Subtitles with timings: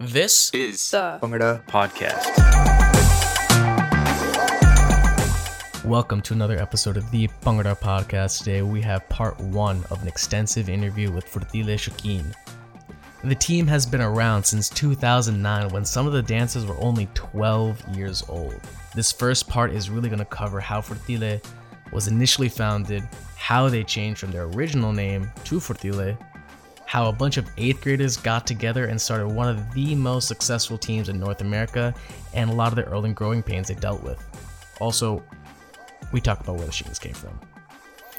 [0.00, 2.34] This is the Bhangra podcast.
[5.84, 8.38] Welcome to another episode of the Bhangra podcast.
[8.38, 12.34] Today we have part one of an extensive interview with Furteelay Shokeen.
[13.22, 17.96] The team has been around since 2009 when some of the dancers were only 12
[17.96, 18.60] years old.
[18.96, 21.40] This first part is really going to cover how Furteelay
[21.92, 26.18] was initially founded, how they changed from their original name to Furteelay,
[26.94, 30.78] how a bunch of eighth graders got together and started one of the most successful
[30.78, 31.92] teams in North America,
[32.34, 34.24] and a lot of the early growing pains they dealt with.
[34.80, 35.20] Also,
[36.12, 37.36] we talk about where the shoes came from.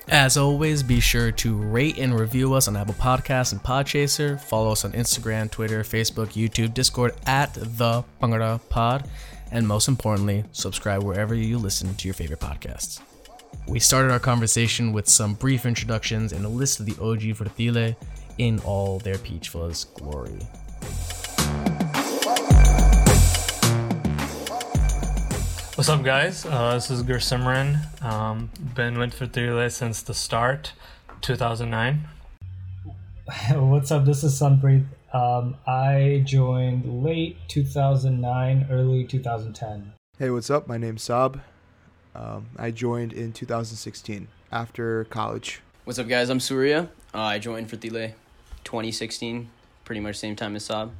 [0.09, 4.37] As always, be sure to rate and review us on Apple Podcasts and Podchaser.
[4.37, 9.07] Follow us on Instagram, Twitter, Facebook, YouTube, Discord at the Bhangra Pod,
[9.53, 12.99] and most importantly, subscribe wherever you listen to your favorite podcasts.
[13.69, 17.95] We started our conversation with some brief introductions and a list of the OG Furteelay
[18.37, 20.39] in all their peach fuzz glory.
[25.75, 26.45] What's up, guys?
[26.45, 28.01] Uh, this is Gursimran.
[28.01, 30.73] Um, been with Furteelay since the start,
[31.21, 32.07] 2009.
[33.55, 34.05] What's up?
[34.05, 34.85] This is Sunpreet.
[35.13, 39.93] Um, I joined late 2009, early 2010.
[40.17, 40.67] Hey, what's up?
[40.67, 41.41] My name's Sahab.
[42.15, 45.61] Um, I joined in 2016 after college.
[45.83, 46.29] What's up, guys?
[46.29, 46.87] I'm Soorya.
[47.13, 48.13] Uh, I joined Furteelay
[48.65, 49.49] 2016,
[49.85, 50.91] pretty much same time as Sahab.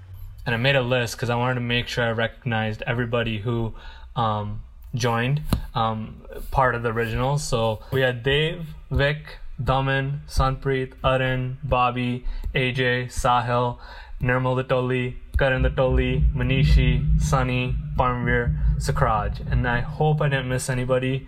[0.45, 3.73] And I made a list because I wanted to make sure I recognized everybody who
[4.15, 4.61] um,
[4.93, 5.41] joined
[5.73, 7.37] um, part of the original.
[7.37, 13.79] So we had Dave, Vic, Daman, Sunpreet, Arin, Bobby, AJ, Sahil,
[14.21, 19.51] Nirmal Latoli, Karan Latoli, Manishi, Sunny, Parmveer, Sakraj.
[19.51, 21.27] And I hope I didn't miss anybody.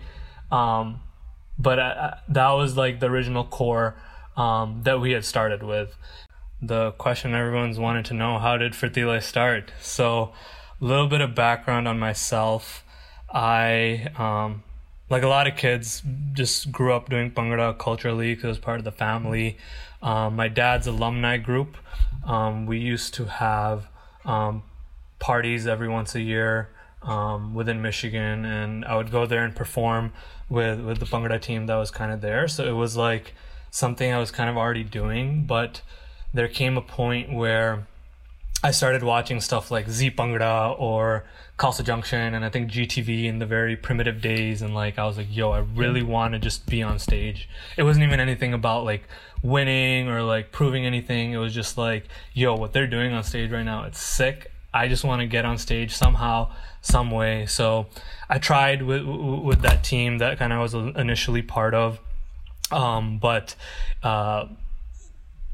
[0.50, 1.00] Um,
[1.58, 3.96] but I, that was like the original core
[4.36, 5.94] um, that we had started with.
[6.60, 9.70] The question everyone's wanted to know how did Furteelay start?
[9.80, 10.32] So,
[10.80, 12.84] a little bit of background on myself.
[13.32, 14.64] I, um,
[15.08, 18.78] like a lot of kids, just grew up doing Bhangra culturally because it was part
[18.78, 19.56] of the family.
[20.02, 21.76] Um, my dad's alumni group,
[22.24, 23.86] um, we used to have
[24.24, 24.62] um,
[25.18, 26.70] parties every once a year
[27.02, 30.12] um, within Michigan, and I would go there and perform
[30.48, 32.48] with with the Bhangra team that was kind of there.
[32.48, 33.34] So it was like
[33.70, 35.82] something I was kind of already doing, but
[36.32, 37.86] there came a point where
[38.62, 41.24] I started watching stuff like Z Bhangra or
[41.56, 45.16] Casa Junction and I think GTV in the very primitive days and like I was
[45.16, 47.48] like, yo, I really want to just be on stage.
[47.76, 49.04] It wasn't even anything about like
[49.42, 51.32] winning or like proving anything.
[51.32, 54.50] It was just like, yo, what they're doing on stage right now, it's sick.
[54.74, 56.50] I just want to get on stage somehow,
[56.82, 57.46] some way.
[57.46, 57.86] So
[58.28, 62.00] I tried with with that team that kind of was initially part of,
[62.70, 63.54] um, but
[64.02, 64.46] uh,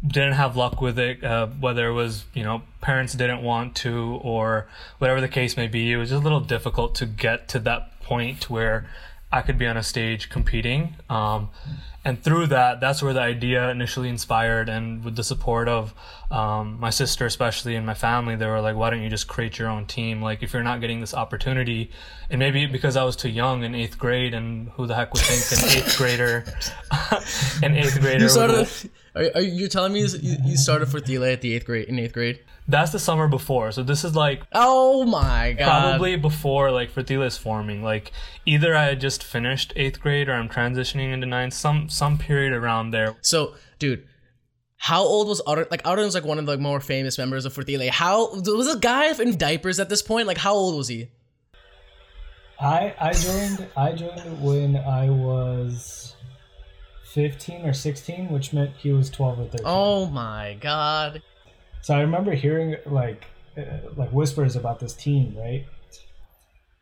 [0.07, 1.23] didn't have luck with it.
[1.25, 5.67] Uh, whether it was you know parents didn't want to or whatever the case may
[5.67, 8.87] be, it was just a little difficult to get to that point where
[9.35, 10.95] I could be on a stage competing.
[11.11, 11.51] Um,
[12.05, 14.69] and through that, that's where the idea initially inspired.
[14.69, 15.93] And with the support of
[16.31, 19.59] um, my sister, especially, and my family, they were like, why don't you just create
[19.59, 20.23] your own team?
[20.23, 21.91] Like, if you're not getting this opportunity,
[22.31, 25.23] and maybe because I was too young in eighth grade, and who the heck would
[25.23, 26.45] think an eighth grader,
[27.63, 28.29] an eighth grader.
[29.17, 31.89] You started, are, are you telling me you, you started Furteelay at the eighth grade,
[31.89, 32.41] in eighth grade?
[32.67, 33.73] That's the summer before.
[33.73, 35.91] So this is like Oh my god.
[35.91, 37.83] probably before like Furteelay is forming.
[37.83, 38.13] Like
[38.47, 41.55] either I had just finished eighth grade or I'm transitioning into ninth.
[41.55, 43.17] Some some period around there.
[43.21, 44.07] So, dude,
[44.79, 45.71] how old was Auden?
[45.71, 47.91] Like Auden was like one of the more famous members of Furteelay.
[47.91, 50.27] How was this guy in diapers at this point?
[50.27, 51.09] Like how old was he?
[52.61, 56.14] I I joined I joined when I was
[57.15, 59.61] 15 or 16, which meant he was 12 or 13.
[59.65, 61.23] Oh my god.
[61.81, 63.25] So I remember hearing like
[63.57, 63.63] uh,
[63.97, 65.65] like whispers about this team, right?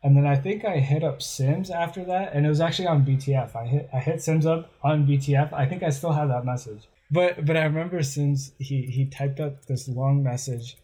[0.01, 3.05] And then I think I hit up Simz after that, and it was actually on
[3.05, 3.55] BTF.
[3.55, 5.53] I hit I hit Simz up on BTF.
[5.53, 6.87] I think I still have that message.
[7.11, 10.77] But but I remember Simz he he typed up this long message,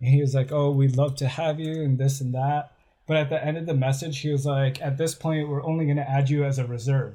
[0.00, 2.72] and he was like, "Oh, we'd love to have you," and this and that.
[3.06, 5.84] But at the end of the message, he was like, "At this point, we're only
[5.84, 7.14] going to add you as a reserve.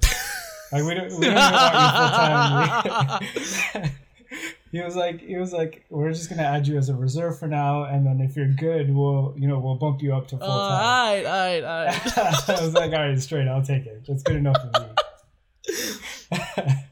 [0.71, 3.91] Like we don't we don't want you full time."
[4.71, 7.47] he was like he was like we're just gonna add you as a reserve for
[7.47, 10.49] now and then if you're good we'll you know we'll bump you up to full
[10.49, 12.17] Uh, time alright, alright, alright.
[12.49, 14.79] i was like all right straight i'll take it that's good enough for
[16.39, 16.73] me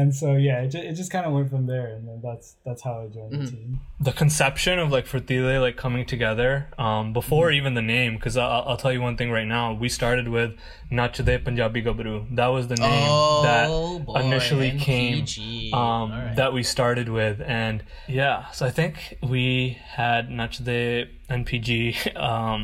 [0.00, 2.48] and so yeah, it, ju- it just kind of went from there, and then that's
[2.66, 3.44] that's how I joined Mm-hmm.
[3.44, 3.80] the team.
[4.08, 6.50] the conception of like Furteelay like coming together
[6.86, 7.56] um, before Mm-hmm.
[7.60, 10.50] even the name because I'll, I'll tell you one thing right now we started with
[10.98, 13.66] Nachade Punjabi Gabru that was the name Oh, that
[14.06, 15.24] boy, initially came
[15.72, 15.80] um,
[16.12, 16.36] Alright.
[16.36, 17.82] that we started with and
[18.20, 22.60] yeah so I think we had Nachade NPG um,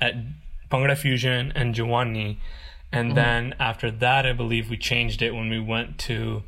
[0.00, 0.14] at
[0.70, 2.30] Bangla Fusion and Jawani
[2.92, 3.14] and Mm-hmm.
[3.16, 6.42] then after that I believe we changed it when we went to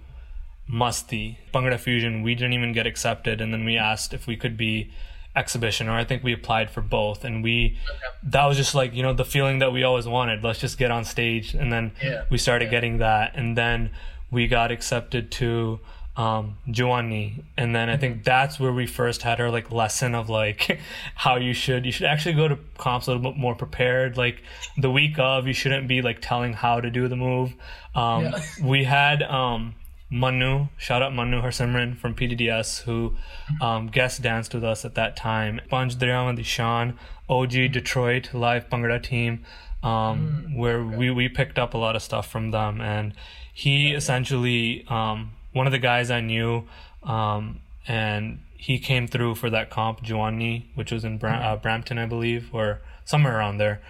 [0.69, 1.38] Musty.
[1.53, 4.91] Bangla Fusion, we didn't even get accepted, and then we asked if we could be
[5.35, 7.79] exhibition, or I think we applied for both, and we
[8.23, 10.44] that was just like you know the feeling that we always wanted.
[10.44, 12.25] Let's just get on stage, and then Yeah.
[12.31, 13.91] we started getting that, and then
[14.31, 15.81] we got accepted to
[16.17, 20.29] um Giovanni, and then I think that's where we first had our like lesson of
[20.29, 20.81] like
[21.15, 24.17] how you should you should actually go to comps a little bit more prepared.
[24.17, 24.43] Like
[24.76, 27.55] the week of, you shouldn't be like telling how to do the move.
[27.94, 28.41] Um, Yeah.
[28.62, 29.75] we had um
[30.10, 33.14] Manu, shout out Manu Harsimran from PDDS, who
[33.60, 35.60] um, guest danced with us at that time.
[35.70, 36.96] Panj Daryawan Dishan,
[37.28, 39.44] OG Detroit live Bhangra team,
[39.82, 42.81] um, where we, we picked up a lot of stuff from them.
[42.81, 43.12] And
[43.52, 46.64] he essentially, um, one of the guys I knew,
[47.02, 51.99] um, and he came through for that comp, Giovanni, which was in Bra- uh, Brampton,
[51.99, 53.82] I believe, or somewhere around there.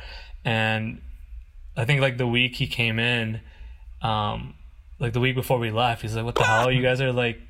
[0.45, 1.01] And
[1.77, 3.41] I think like the week he came in,
[4.03, 4.55] um,
[4.99, 6.71] like the week before we left, he's like, "What the hell?
[6.71, 7.41] You guys are like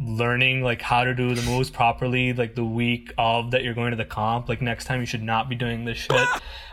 [0.00, 3.92] learning like how to do the moves properly like the week of that you're going
[3.92, 4.48] to the comp.
[4.48, 6.28] Like next time you should not be doing this shit."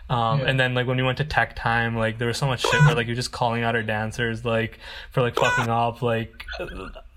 [0.09, 2.61] Um, And then like when we went to tech time, like there was so much
[2.61, 4.79] shit where like you're just calling out our dancers like
[5.11, 6.45] for like fucking up, like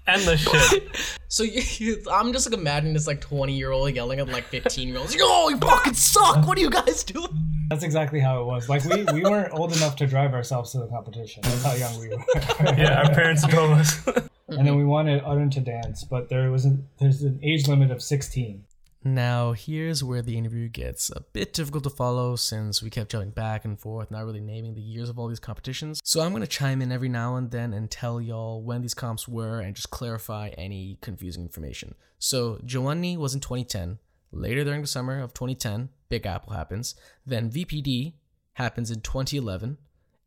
[0.07, 0.89] endless shit.
[1.29, 4.45] So you, you, I'm just like imagining this like 20 year old yelling at like
[4.45, 5.15] 15 year olds.
[5.15, 6.47] Yo, you fucking suck.
[6.47, 7.29] What are you guys doing?
[7.69, 8.69] That's exactly how it was.
[8.69, 11.43] Like we, we weren't old enough to drive ourselves to the competition.
[11.43, 12.25] That's how young we were.
[12.79, 14.07] Yeah, our parents drove us.
[14.49, 17.91] and then we wanted Arun to dance, but there was an, there's an age limit
[17.91, 18.65] of 16.
[19.05, 23.31] Now, here's where the interview gets a bit difficult to follow since we kept jumping
[23.31, 26.01] back and forth, not really naming the years of all these competitions.
[26.03, 28.95] So I'm going to chime in every now and then and tell y'all when these
[28.95, 31.95] comps were and just clarify any confusing information.
[32.19, 33.99] So, Giovanni was in 2010.
[34.33, 36.95] Later during the summer of 2010, Big Apple happens.
[37.25, 38.15] Then VPD
[38.55, 39.79] happens in 2011.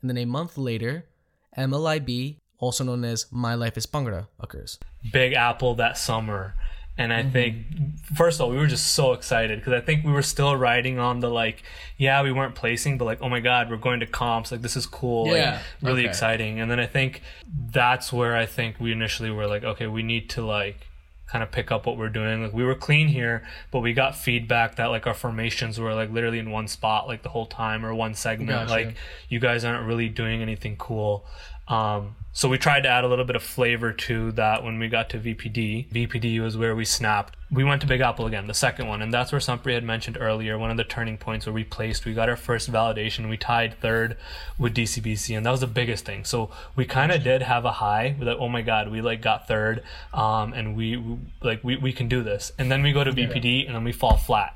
[0.01, 1.05] And then a month later,
[1.57, 4.79] MLIB, also known as My Life is Bhangra, occurs.
[5.11, 6.55] Big Apple that summer.
[6.99, 7.65] And I think,
[8.13, 10.99] first of all, we were just so excited because I think we were still riding
[10.99, 11.63] on the like,
[11.97, 14.51] yeah, we weren't placing, but like, oh my God, we're going to comps.
[14.51, 15.27] Like, this is cool.
[15.27, 16.09] like, Yeah, really okay.
[16.09, 16.59] exciting.
[16.59, 17.21] And then I think
[17.71, 20.87] that's where I think we initially were like, okay, we need to like
[21.31, 22.43] kind of pick up what we're doing.
[22.43, 26.11] Like, we were clean here, but we got feedback that like our formations were like
[26.11, 28.49] literally in one spot like the whole time or one segment.
[28.49, 28.71] Gotcha.
[28.73, 28.95] Like,
[29.29, 31.25] you guys aren't really doing anything cool.
[31.69, 34.87] Um, so we tried to add a little bit of flavor to that when we
[34.87, 35.91] got to VPD.
[35.91, 37.35] VPD was where we snapped.
[37.51, 40.17] We went to Big Apple again, the second one, and that's where Sunpreet had mentioned
[40.19, 42.05] earlier, one of the turning points where we placed.
[42.05, 43.29] We got our first validation.
[43.29, 44.15] We tied third
[44.59, 46.23] with DCBC, and that was the biggest thing.
[46.23, 48.15] So we kind of did have a high.
[48.19, 49.83] We're like, oh my god, we like got third,
[50.13, 52.51] um, and we, we like we, we can do this.
[52.59, 54.55] And then we go to VPD, and then we fall flat.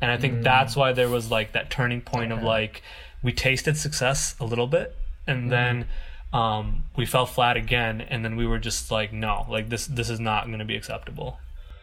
[0.00, 2.82] And I think that's why there was like that turning point of like
[3.24, 4.94] we tasted success a little bit,
[5.26, 5.86] and then
[6.32, 10.10] um, we fell flat again, and then we were just like, no, like this this
[10.10, 11.38] is not going to be acceptable.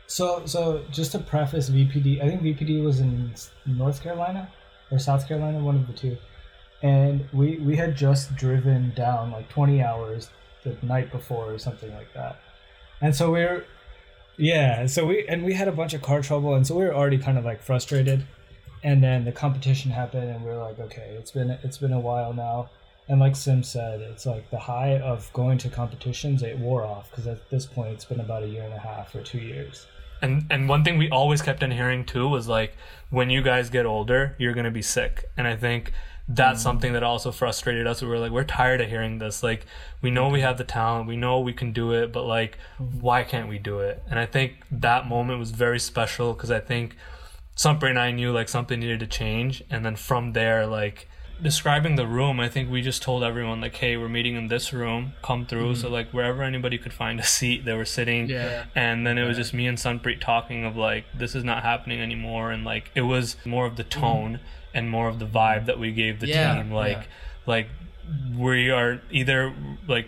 [0.08, 3.34] So, so just to preface VPD, I think VPD was in
[3.66, 4.50] North Carolina
[4.92, 6.18] or South Carolina, one of the two.
[6.84, 10.30] And we we had just driven down like 20 hours
[10.64, 12.40] the night before or something like that.
[13.02, 13.66] And so we were
[14.38, 16.94] yeah, so we and we had a bunch of car trouble and so we were
[16.94, 18.26] already kind of like frustrated.
[18.84, 22.00] And then the competition happened and we were like, okay, it's been it's been a
[22.00, 22.70] while now.
[23.08, 27.10] And like Sim said, it's like the high of going to competitions, it wore off
[27.12, 29.86] because at this point it's been about a year and a half or two years.
[30.22, 32.76] And and one thing we always kept on hearing too was like,
[33.10, 35.26] when you guys get older, you're going to be sick.
[35.38, 35.92] And I think
[36.28, 36.64] that's mm.
[36.64, 38.02] something that also frustrated us.
[38.02, 39.44] We were like, we're tired of hearing this.
[39.44, 39.66] Like,
[40.02, 43.24] we know we have the talent, we know we can do it, but like, why
[43.24, 44.02] can't we do it?
[44.10, 46.96] And I think that moment was very special because I think
[47.56, 51.08] Sunpreet and I knew like something needed to change, and then from there, like
[51.42, 54.74] describing the room, I think we just told everyone like, "Hey, we're meeting in this
[54.74, 55.14] room.
[55.22, 55.94] Come through." So mm-hmm.
[55.94, 58.30] like wherever anybody could find a seat, they were sitting.
[58.30, 58.66] Yeah.
[58.76, 62.02] And then it was just me and Sunpreet talking of like, "This is not happening
[62.02, 64.00] anymore," and like it was more of the mm-hmm.
[64.00, 64.40] tone
[64.74, 66.72] and more of the vibe that we gave the Yeah, team.
[66.72, 67.04] Like, yeah.
[67.46, 67.68] like
[68.38, 69.54] we are either
[69.88, 70.08] like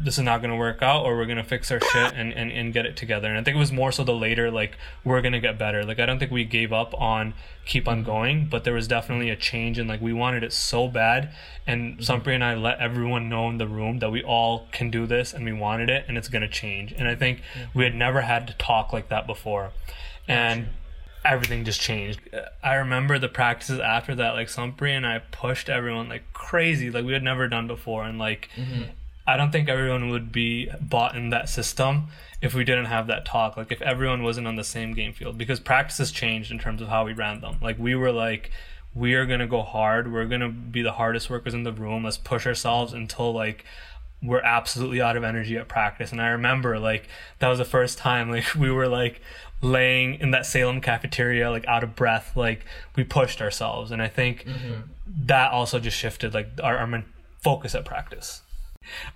[0.00, 2.32] this is not going to work out or we're going to fix our shit and,
[2.32, 3.28] and, and get it together.
[3.28, 5.84] And I think it was more so the later, like, we're going to get better.
[5.84, 7.34] Like, I don't think we gave up on
[7.66, 10.88] keep on going, but there was definitely a change and, like, we wanted it so
[10.88, 11.34] bad.
[11.66, 15.06] And Sunpreet and I let everyone know in the room that we all can do
[15.06, 16.92] this and we wanted it and it's going to change.
[16.92, 17.42] And I think
[17.74, 19.72] we had never had to talk like that before.
[20.26, 20.68] And
[21.24, 22.20] everything just changed.
[22.62, 27.04] I remember the practices after that, like Sunpreet and I pushed everyone like crazy, like
[27.04, 28.04] we had never done before.
[28.04, 28.84] And like, mm-hmm.
[29.28, 32.06] I don't think everyone would be bought in that system
[32.40, 33.58] if we didn't have that talk.
[33.58, 36.88] Like if everyone wasn't on the same game field, because practices changed in terms of
[36.88, 37.56] how we ran them.
[37.60, 38.50] Like we were like,
[38.94, 40.10] we are gonna go hard.
[40.10, 42.04] We're gonna be the hardest workers in the room.
[42.04, 43.66] Let's push ourselves until like
[44.22, 46.10] we're absolutely out of energy at practice.
[46.10, 47.06] And I remember like
[47.38, 49.20] that was the first time like we were like
[49.60, 52.34] laying in that Salem cafeteria like out of breath.
[52.34, 52.64] Like
[52.96, 54.80] we pushed ourselves, and I think mm-hmm.
[55.26, 57.04] that also just shifted like our, our
[57.42, 58.40] focus at practice.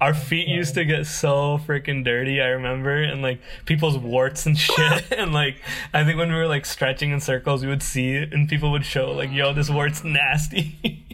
[0.01, 4.59] Our feet used to get so freaking dirty, I remember, and like people's warts and
[4.59, 5.13] shit.
[5.13, 5.57] and like,
[5.95, 8.71] I think when we were like stretching in circles, we would see it, and people
[8.73, 11.07] would show like, "Yo, this wart's nasty."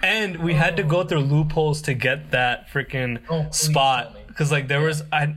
[0.03, 4.69] And we had to go through loopholes to get that freaking Oh, spot because like
[4.69, 5.35] there was I,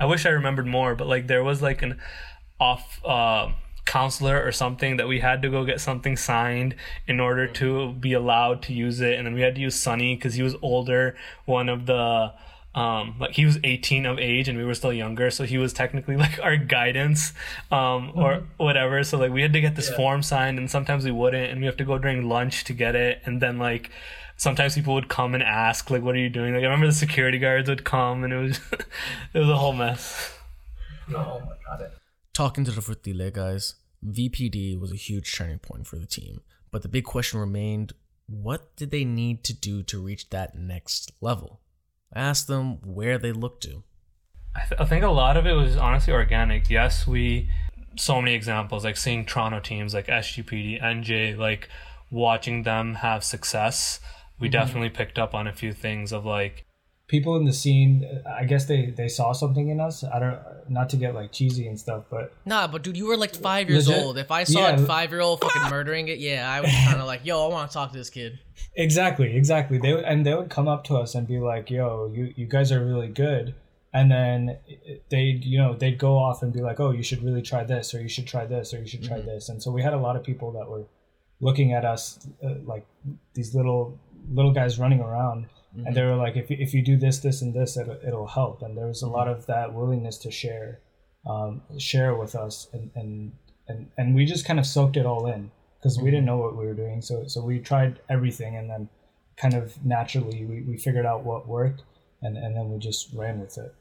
[0.00, 2.00] I wish I remembered more, but like there was like an
[2.58, 3.52] off uh,
[3.90, 6.76] counselor or something that we had to go get something signed
[7.08, 10.14] in order to be allowed to use it, and then we had to use Sunny
[10.14, 11.16] because he was older.
[11.44, 12.32] One of the
[12.72, 15.28] um like he was 18 of age and we were still younger.
[15.30, 17.32] So he was technically like our guidance
[17.72, 19.02] um or whatever.
[19.02, 21.50] So like we had to get this form signed and sometimes we wouldn't.
[21.50, 23.22] And we have to go during lunch to get it.
[23.24, 23.90] And then like
[24.36, 26.54] sometimes people would come and ask like what are you doing?
[26.54, 28.60] Like i remember the security guards would come and it was
[29.34, 30.32] it was a whole mess.
[31.08, 31.90] Oh my god.
[32.32, 33.74] Talking to the Furteelay guys,
[34.06, 36.40] VPD was a huge turning point for the team.
[36.70, 37.92] But the big question remained
[38.26, 41.60] what did they need to do to reach that next level?
[42.14, 43.82] I asked them where they looked to.
[44.54, 46.70] I, th- I think a lot of it was honestly organic.
[46.70, 47.48] Yes, we
[47.96, 51.68] so many examples like seeing Toronto teams like SGPD, NJ, like
[52.10, 54.00] watching them have success.
[54.38, 54.52] We mm-hmm.
[54.52, 56.66] definitely picked up on a few things of like
[57.10, 57.92] People in the scene,
[58.40, 60.04] I guess they they saw something in us.
[60.04, 60.38] I don't,
[60.68, 63.68] not to get like cheesy and stuff, but Nah, but dude, you were like five
[63.68, 64.04] years Legit?
[64.04, 64.16] old.
[64.16, 64.76] If I saw Yeah.
[64.76, 67.48] a five year old fucking murdering it, yeah, I was kind of like, yo, I
[67.48, 68.38] want to talk to this kid.
[68.76, 69.78] Exactly, exactly.
[69.78, 72.70] They and they would come up to us and be like, "Yo, you you guys
[72.70, 73.54] are really good,"
[73.92, 74.58] and then
[75.08, 77.92] they'd you know they'd go off and be like, "Oh, you should really try this,
[77.94, 79.98] or you should try this, or you should try this." And so we had a
[80.06, 80.84] lot of people that were
[81.40, 82.02] looking at us
[82.44, 82.86] uh, like
[83.34, 83.98] these little
[84.32, 85.94] little guys running around, and mm-hmm.
[85.94, 88.62] they were like, "If you, if you do this, this, and this, it'll, it'll help."
[88.62, 89.38] And there was a lot mm-hmm.
[89.38, 90.80] of that willingness to share,
[91.26, 93.32] um, share with us, and and
[93.68, 96.26] and and we just kind of soaked it all in because we didn't mm-hmm.
[96.26, 97.00] know what we were doing.
[97.02, 98.88] So so we tried everything, and then
[99.36, 101.82] kind of naturally we, we figured out what worked,
[102.22, 103.74] and and then we just ran with it.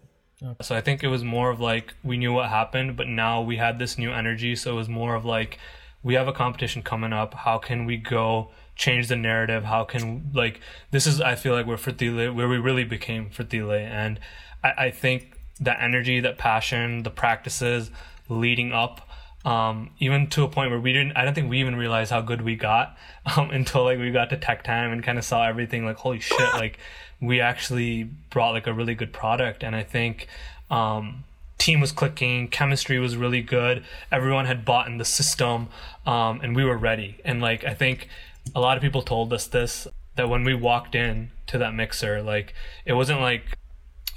[0.61, 3.57] So I think it was more of like we knew what happened, but now we
[3.57, 4.55] had this new energy.
[4.55, 5.59] So it was more of like
[6.01, 7.33] we have a competition coming up.
[7.33, 9.65] How can we go change the narrative?
[9.65, 13.83] How can like this is I feel like we're Furteelay where we really became Furteelay,
[13.83, 14.19] and
[14.63, 17.91] I, I think that energy, that passion, the practices
[18.27, 19.05] leading up.
[19.45, 22.19] Um, even to a point where we didn't, I don't think we even realized how
[22.21, 22.97] good we got
[23.37, 26.19] um, until like we got to tech time and kind of saw everything like, holy
[26.19, 26.77] shit, like
[27.21, 29.63] we actually brought like a really good product.
[29.63, 30.27] And I think,
[30.69, 31.23] um,
[31.57, 33.83] team was clicking, chemistry was really good.
[34.11, 35.67] Everyone had bought in the system,
[36.05, 37.17] um, and we were ready.
[37.23, 38.07] And like, I think
[38.55, 42.21] a lot of people told us this, that when we walked in to that mixer,
[42.21, 42.53] like
[42.85, 43.57] it wasn't like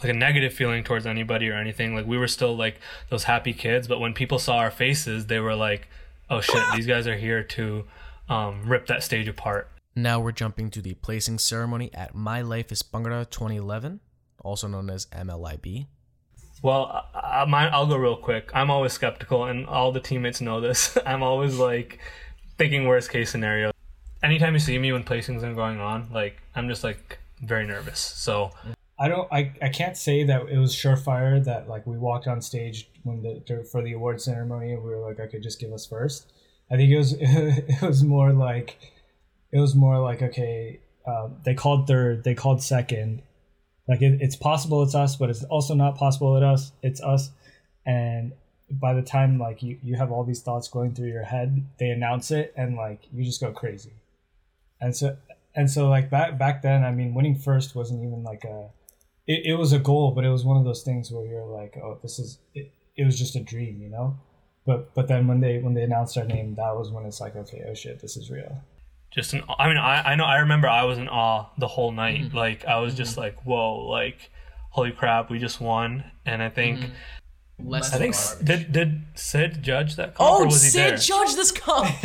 [0.02, 1.94] like a negative feeling towards anybody or anything.
[1.94, 5.40] Like we were still like those happy kids, but when people saw our faces, they
[5.40, 5.88] were like,
[6.28, 7.84] "Oh shit, these guys are here to
[8.28, 12.72] um, rip that stage apart." Now we're jumping to the placing ceremony at My Life
[12.72, 14.00] is Bhangra 2011,
[14.40, 15.86] also known as MLIB.
[16.62, 18.50] Well, I, I, I'll go real quick.
[18.54, 20.96] I'm always skeptical, and all the teammates know this.
[21.06, 21.98] I'm always like
[22.56, 23.71] thinking worst case scenario.
[24.22, 27.98] Anytime you see me when placings are going on, like I'm just like very nervous.
[27.98, 28.50] So
[28.98, 29.30] I don't.
[29.32, 33.22] I, I can't say that it was surefire that like we walked on stage when
[33.22, 36.32] the for the award ceremony we were like, okay, just give us first.
[36.70, 38.76] I think it was it was more like
[39.50, 43.22] it was more like okay, um, they called third, they called second.
[43.88, 46.72] Like it, it's possible it's us, but it's also not possible it's us.
[46.82, 47.30] It's us,
[47.84, 48.32] and
[48.70, 51.90] by the time like you, you have all these thoughts going through your head, they
[51.90, 53.92] announce it and like you just go crazy.
[54.82, 55.16] And so
[55.54, 58.68] and so like back back then, I mean, winning first wasn't even like a
[59.26, 61.76] it, it was a goal, but it was one of those things where you're like,
[61.76, 64.18] oh, this is it, it was just a dream, you know.
[64.66, 67.36] But but then when they when they announced our name, that was when it's like,
[67.36, 68.62] okay, oh shit, this is real.
[69.12, 71.92] just an I mean I I know I remember I was in awe the whole
[71.92, 72.22] night.
[72.22, 72.36] Mm-hmm.
[72.36, 74.30] Like I was just like whoa like
[74.70, 76.92] holy crap we just won and I think Mm-hmm.
[77.64, 78.46] Less I think than S- garbage.
[78.46, 80.96] did did Sid judge that comp Oh, or was he Sid there?
[80.96, 81.88] judge this comp.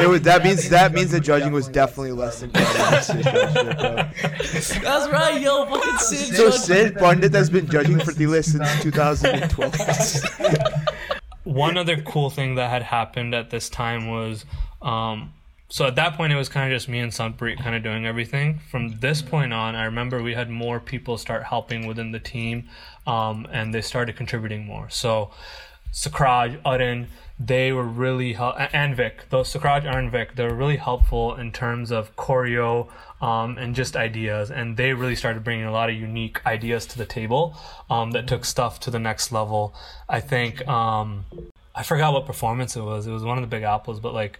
[0.00, 2.64] It was, that means that means the judging was definitely less than Sid
[3.24, 3.94] judged it, bro.
[4.82, 6.50] That's right, yo, fucking Sid So.
[6.50, 9.74] Sid Pundit has been judging for the list since 2012.
[11.44, 14.44] one other cool thing that had happened at this time was
[14.80, 15.32] um
[15.68, 18.06] so at that point it was kind of just me and Sunpreet kind of doing
[18.06, 22.20] everything from this point on i remember we had more people start helping within the
[22.20, 22.68] team
[23.06, 25.30] um, and they started contributing more so
[25.92, 27.06] sakraj Arin,
[27.38, 31.90] they were really and Vic, those Sakraj and Vic, they were really helpful in terms
[31.90, 32.88] of choreo
[33.20, 36.98] um, and just ideas, and they really started bringing a lot of unique ideas to
[36.98, 37.56] the table
[37.90, 39.74] um, that took stuff to the next level.
[40.08, 41.24] I think um,
[41.74, 43.06] I forgot what performance it was.
[43.06, 44.38] It was one of the Big Apples, but like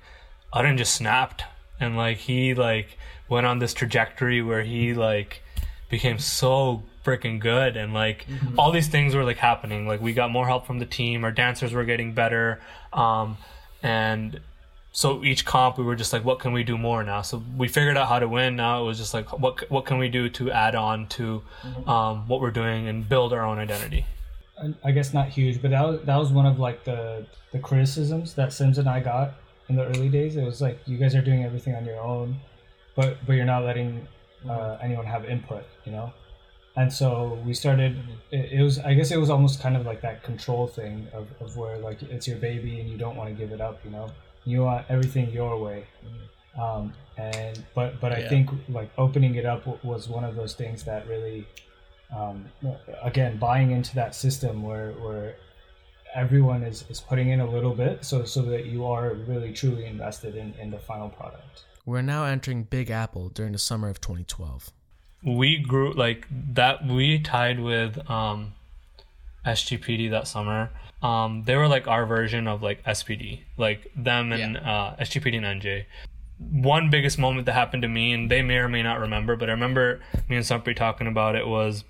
[0.54, 1.45] Arin just snapped,
[1.81, 5.42] and like he like went on this trajectory where he like
[5.88, 7.76] became so freaking good.
[7.76, 8.26] And like
[8.59, 9.87] all these things were like happening.
[9.87, 11.25] Like we got more help from the team.
[11.25, 12.61] Our dancers were getting better.
[12.92, 13.37] Um
[13.82, 14.40] and
[14.94, 17.23] so each comp we were just like what can we do more now?
[17.23, 18.56] So we figured out how to win.
[18.56, 21.42] Now it was just like what what can we do to add on to
[21.87, 24.06] um what we're doing and build our own identity?
[24.85, 28.35] I guess not huge, but that was that was one of like the the criticisms
[28.35, 29.35] that Simz and I got
[29.68, 30.37] in the early days.
[30.37, 32.37] It was like you guys are doing everything on your own,
[32.94, 34.06] but but you're not letting
[34.49, 36.12] uh, anyone have input, you know.
[36.76, 37.97] And so we started.
[38.31, 41.29] It, it was I guess it was almost kind of like that control thing of,
[41.41, 43.91] of where like it's your baby and you don't want to give it up, you
[43.91, 44.11] know.
[44.45, 45.85] You want everything your way.
[46.59, 48.29] Um, and but but I Yeah.
[48.31, 51.47] think like opening it up was one of those things that really
[52.14, 52.47] um,
[53.02, 55.37] again buying into that system where where
[56.14, 59.87] everyone is, is putting in a little bit so so that you are really truly
[59.87, 63.99] invested in, in the final product We're now entering Big Apple during the summer of
[64.00, 64.71] 2012.
[65.25, 68.55] We grew like that we tied with um
[69.47, 70.71] SGPD that summer.
[71.02, 73.41] Um they were like our version of like SPD.
[73.57, 75.85] Like them and uh SGPD and NJ.
[76.38, 79.49] One biggest moment that happened to me and they may or may not remember, but
[79.49, 81.85] I remember me and Sunpreet talking about it was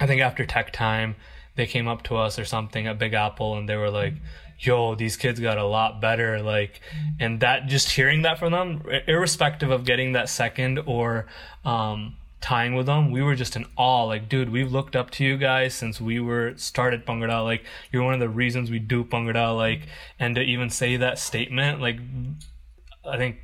[0.00, 1.16] I think after tech time
[1.56, 4.14] they came up to us or something at Big Apple and they were like,
[4.58, 6.42] yo, these kids got a lot better.
[6.42, 6.80] Like,
[7.20, 11.26] and that just hearing that from them, irrespective of getting that second or,
[11.64, 14.04] um, tying with them, we were just in awe.
[14.04, 17.42] Like, dude, we've looked up to you guys since we were started Bhangra.
[17.42, 19.56] Like, you're one of the reasons we do Bhangra.
[19.56, 19.82] Like,
[20.18, 21.98] and to even say that statement, like,
[23.04, 23.36] I think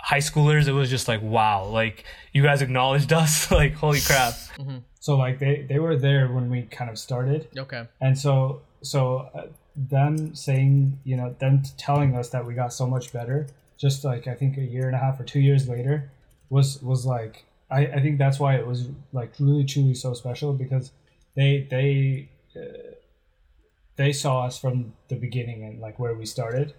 [0.00, 3.50] high schoolers, it was just like, wow, like, you guys acknowledged us.
[3.60, 4.34] like, holy crap.
[5.00, 7.82] so like they, they were there when we kind of started Okay.
[8.00, 12.86] and so so uh, them saying you know them telling us that we got so
[12.86, 13.46] much better
[13.78, 16.10] just like i think a year and a half or two years later
[16.50, 20.52] was was like i, I think that's why it was like really truly so special
[20.52, 20.92] because
[21.34, 22.94] they they uh,
[23.96, 26.74] they saw us from the beginning and like where we started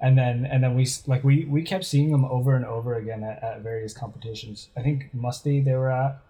[0.00, 3.22] and then and then we like we we kept seeing them over and over again
[3.22, 6.20] at, at various competitions i think musty they were at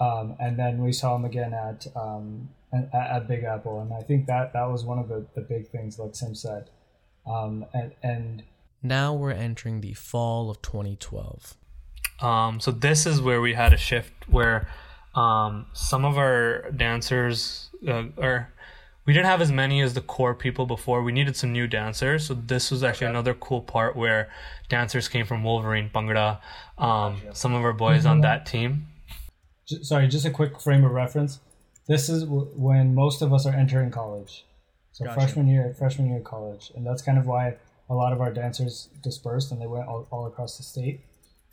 [0.00, 4.00] um, and then we saw them again at um, at, at Big Apple, and I
[4.00, 6.70] think that that was one of the, the big things, like Sim said.
[7.26, 8.42] Um, and and
[8.82, 11.54] Now we're entering the fall of 2012.
[12.22, 14.68] Um, so this is where we had a shift where
[15.14, 18.52] um, some of our dancers, uh, or
[19.06, 21.02] we didn't have as many as the core people before.
[21.02, 22.26] We needed some new dancers.
[22.26, 24.28] So this was actually another cool part where
[24.68, 26.38] dancers came from Wolverine, Bhangra,
[26.78, 28.86] um, some of our boys on that team.
[29.66, 31.40] j- sorry, just a quick frame of reference.
[31.88, 34.44] This is w- when most of us are entering college,
[34.92, 35.20] so Gotcha.
[35.20, 37.56] freshman year, freshman year of college, and that's kind of why
[37.88, 41.00] a lot of our dancers dispersed and they went all, all across the state.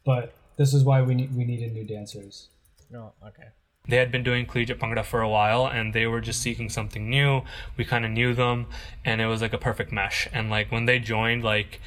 [0.05, 2.49] But this is why we need we needed new dancers.
[2.93, 3.49] Oh, okay.
[3.87, 7.09] they had been doing collegiate Bhangra for a while and they were just seeking something
[7.09, 7.41] new.
[7.77, 8.67] We kind of knew them
[9.05, 10.27] and it was like a perfect mesh.
[10.33, 11.79] And like when they joined, like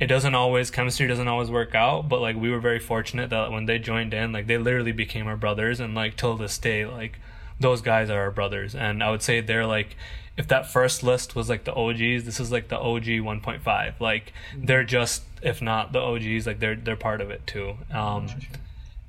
[0.00, 3.50] it doesn't always, chemistry doesn't always work out, but like we were very fortunate that
[3.50, 5.80] when they joined in, like they literally became our brothers.
[5.80, 7.18] And like till this day, like
[7.58, 8.74] those guys are our brothers.
[8.76, 9.96] And I would say they're like,
[10.38, 14.00] if that first list was like the OGs, this is like the OG 1.5.
[14.00, 17.76] Like they're just, if not the OGs, like they're, they're part of it too.
[17.92, 18.28] Um,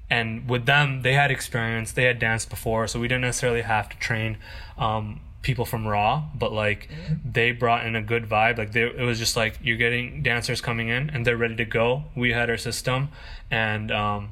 [0.10, 3.90] and with them they had experience they had danced before so we didn't necessarily have
[3.90, 4.38] to train
[4.78, 6.90] um, people from raw but like
[7.24, 8.58] they brought in a good vibe.
[8.58, 11.66] Like they, it was just like you're getting dancers coming in and they're ready to
[11.66, 12.06] go.
[12.16, 13.10] We had our system
[13.52, 14.32] and um,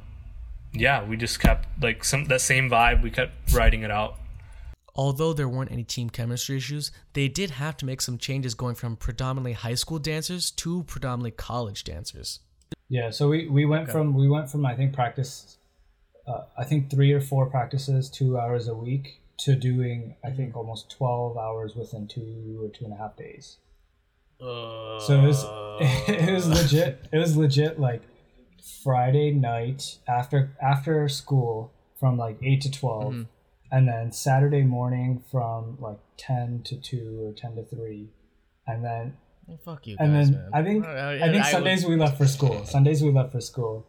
[0.73, 4.17] yeah we just kept like some that same vibe we kept riding it out
[4.97, 8.75] Although there weren't any team chemistry issues, they did have to make some changes going
[8.75, 12.39] from predominantly high school dancers to predominantly college dancers.
[12.89, 13.91] Yeah, so we, we went Okay.
[13.91, 15.57] from we went from I think practice,
[16.27, 20.49] uh, I think three or four practices, two hours a week, to doing I think
[20.49, 20.57] Mm-hmm.
[20.57, 23.57] almost twelve hours within two or two and a half days.
[24.41, 25.45] Uh, So it was
[26.09, 27.05] it was legit.
[27.11, 28.01] It was legit like
[28.83, 33.27] Friday night after after school from like eight to 12 Mhm.
[33.71, 38.09] And then Saturday morning from like ten to two or ten to three,
[38.65, 40.49] and then Well, fuck you guys, and then man.
[40.53, 42.65] I think Uh, I think would- Sundays we left for school.
[42.65, 43.85] Sundays we left for school,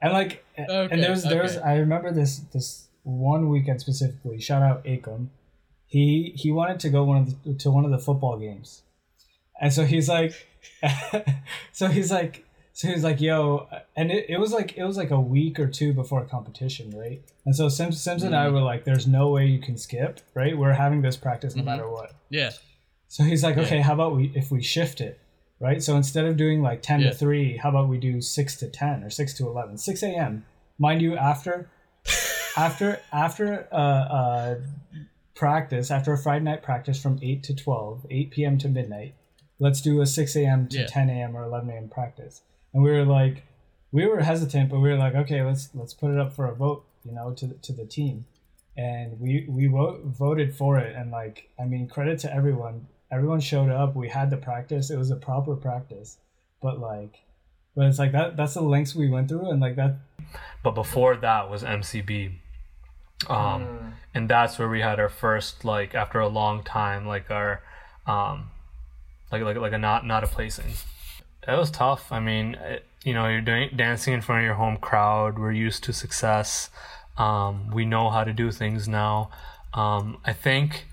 [0.00, 1.66] and like Okay, and there was there was okay.
[1.66, 4.40] I remember this this one weekend specifically.
[4.40, 5.28] Shout out Acom.
[5.86, 8.82] He he wanted to go one of the, to one of the football games,
[9.60, 10.32] and so he's like,
[11.72, 12.45] so he's like.
[12.76, 15.66] So he's like, "Yo," and it, it was like it was like a week or
[15.66, 17.22] two before a competition, right?
[17.46, 20.56] And so Simz, Simz and I were like, "There's no way you can skip, right?
[20.58, 21.64] We're having this practice no Mhm.
[21.64, 22.50] matter what." Yeah.
[23.08, 23.62] So he's like, Yeah.
[23.62, 25.18] okay, how about we if we shift it,
[25.58, 25.82] right?
[25.82, 27.10] So instead of doing like ten Yeah.
[27.10, 30.44] to three, how about we do six to ten or six to eleven, six a.m.
[30.78, 31.70] Mind you, after
[32.58, 34.54] after after uh, uh,
[35.34, 38.58] practice, after a Friday night practice from eight to 12, 8 p.m.
[38.58, 39.14] to midnight,
[39.58, 40.68] let's do a six a.m.
[40.68, 40.86] to Yeah.
[40.86, 41.34] ten a.m.
[41.34, 41.88] or eleven a.m.
[41.88, 42.42] practice.
[42.72, 43.44] And we were like,
[43.92, 46.54] we were hesitant, but we were like, okay, let's let's put it up for a
[46.54, 48.26] vote, you know, to the, to the team.
[48.76, 50.94] And we we wo- voted for it.
[50.94, 52.86] And like i mean credit to everyone.
[53.10, 53.94] Everyone showed up.
[53.94, 54.90] We had the practice.
[54.90, 56.18] It was a proper practice.
[56.60, 57.20] But like
[57.74, 59.50] but it's like that that's the lengths we went through.
[59.50, 59.96] And like that
[60.62, 62.32] But before that was MCB.
[63.28, 67.62] Um, and that's where we had our first like after a long time like our
[68.06, 68.50] um
[69.32, 70.72] like like like a not not a placing.
[71.46, 72.10] It was tough.
[72.10, 75.38] I mean, it, you know, you're doing dancing in front of your home crowd.
[75.38, 76.70] We're used to success.
[77.16, 79.30] Um, we know how to do things now.
[79.72, 80.86] Um, I think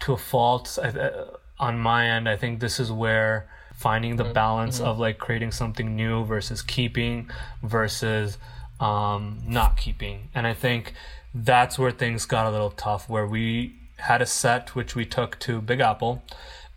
[0.00, 4.24] to a fault I, uh, on my end, I think this is where finding the
[4.24, 7.30] balance of like creating something new versus keeping
[7.62, 8.36] versus
[8.80, 10.28] um, not keeping.
[10.34, 10.94] And I think
[11.34, 15.38] that's where things got a little tough, where we had a set which we took
[15.40, 16.22] to Big Apple,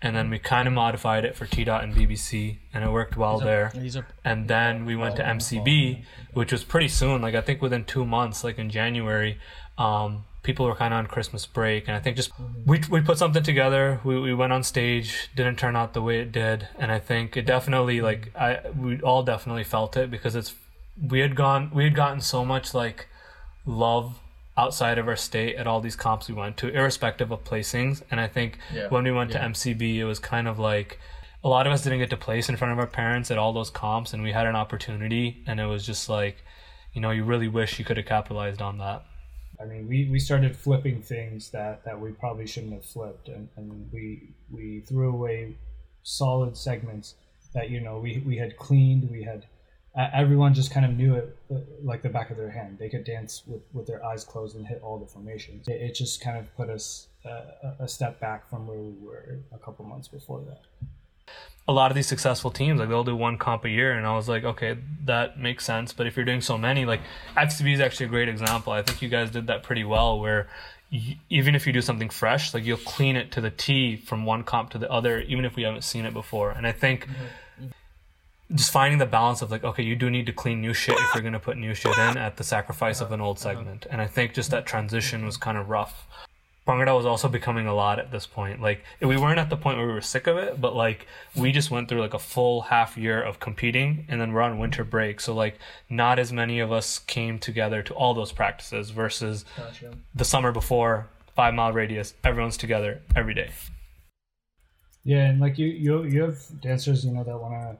[0.02, 3.16] and then we kind of modified it for T Dot and BBC, and it worked
[3.18, 3.72] well there.
[4.24, 7.22] And then we went to MCB, which was pretty soon.
[7.22, 9.38] Like I think within two months, like in January,
[9.78, 12.32] um, people were kind of on Christmas break, and I think just
[12.66, 14.00] we we put something together.
[14.04, 17.38] We we went on stage, didn't turn out the way it did, and I think
[17.38, 20.56] it definitely like I we all definitely felt it because it's
[21.02, 23.08] we had gone we had gotten so much like
[23.66, 24.20] love
[24.58, 28.02] outside of our state at all these comps we went to, irrespective of placings.
[28.12, 28.88] And I think Yeah.
[28.90, 29.40] when we went Yeah.
[29.40, 31.00] to MCB, it was kind of like
[31.44, 33.52] a lot of us didn't get to place in front of our parents at all
[33.54, 36.44] those comps, and we had an opportunity, and it was just like,
[36.94, 39.04] you know, you really wish you could have capitalized on that.
[39.62, 43.48] i mean we, we started flipping things that that we probably shouldn't have flipped and,
[43.58, 45.56] and we we threw away
[46.04, 47.14] solid segments
[47.54, 49.46] that you know we, we had cleaned we had
[49.96, 52.78] everyone just kind of knew it uh, like the back of their hand.
[52.80, 55.68] They could dance with, with their eyes closed and hit all the formations.
[55.68, 57.30] It, it just kind of put us uh,
[57.80, 60.62] a- a step back from where we were a couple months before that.
[61.68, 64.14] A lot of these successful teams like they'll do one comp a year and i
[64.16, 65.94] was like okay that makes sense.
[65.94, 67.02] But if you're doing so many like
[67.38, 68.74] xcb is actually a great example.
[68.74, 70.48] I think you guys did that pretty well where
[70.92, 74.26] y even if you do something fresh like you'll clean it to the t from
[74.26, 76.52] one comp to the other even if we haven't seen it before.
[76.52, 77.08] And i think
[78.54, 81.14] just finding the balance of like okay you do need to clean new shit if
[81.14, 83.56] you're going to put new shit in at the sacrifice of an old uh-huh.
[83.56, 85.44] segment and i think just that transition was mm-hmm.
[85.44, 86.08] kind of rough
[86.68, 88.62] Bhangra was also becoming a lot at this point.
[88.62, 91.52] Like we weren't at the point where we were sick of it, but like we
[91.52, 94.84] just went through like a full half year of competing, and then we're on winter
[94.84, 95.20] break.
[95.20, 95.58] So like
[95.90, 99.44] not as many of us came together to all those practices versus
[100.14, 103.50] the summer before, five mile radius, everyone's together every day.
[105.04, 107.78] Yeah, and like you, you, you have dancers, you know, that want to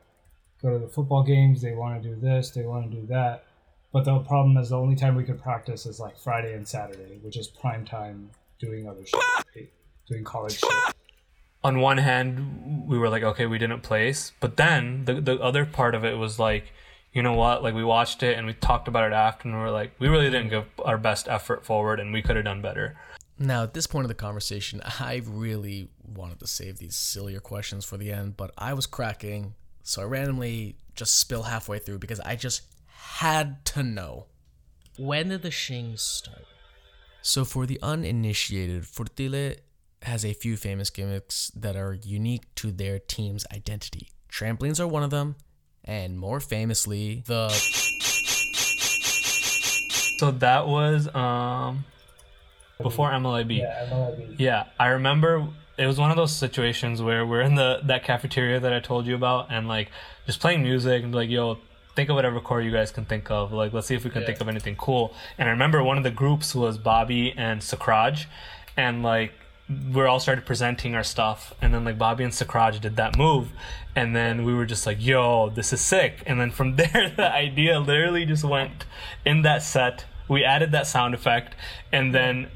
[0.62, 1.62] go to the football games.
[1.62, 2.52] They want to do this.
[2.52, 3.46] They want to do that.
[3.94, 7.20] But the problem is the only time we could practice is like Friday and Saturday,
[7.22, 9.20] which is prime time doing other shit,
[9.56, 9.70] right?
[10.08, 10.70] doing college shit.
[11.64, 15.66] on one hand we were like okay we didn't place but then the, the other
[15.66, 16.72] part of it was like
[17.14, 19.64] you know what like we watched it and we talked about it after and we
[19.64, 22.62] were like we really didn't give our best effort forward and we could have done
[22.62, 22.96] better
[23.40, 27.84] Now, at this point of the conversation, I really wanted to save these sillier questions
[27.86, 32.20] for the end, but I was cracking, so I randomly just spill halfway through because
[32.22, 34.28] I just had to know.
[34.98, 36.46] When did the Shings start?
[37.22, 39.60] So, for the uninitiated, Furteelay
[40.02, 44.10] has a few famous gimmicks that are unique to their team's identity.
[44.30, 45.36] Trampolines are one of them,
[45.86, 47.50] and more famously, the
[50.22, 51.84] so that was um
[52.82, 54.36] before mlib Yeah, MLB.
[54.40, 58.60] Yeah, I remember it was one of those situations where we're in the that cafeteria
[58.60, 59.90] that I told you about and like
[60.26, 61.58] just playing music and be like, yo,
[61.96, 63.52] think of whatever core you guys can think of.
[63.52, 64.28] Like, let's see if we can Yeah.
[64.28, 65.14] think of anything cool.
[65.38, 68.26] And I remember one of the groups was Bobby and Sakraj,
[68.78, 69.32] and like
[69.94, 73.50] we're all started presenting our stuff, and then like Bobby and Sakraj did that move,
[73.96, 77.32] and then we were just like, "Yo, this is sick!" And then from there, the
[77.32, 78.86] idea literally just went
[79.26, 80.06] in that set.
[80.32, 81.56] We added that sound effect,
[81.92, 82.48] and then.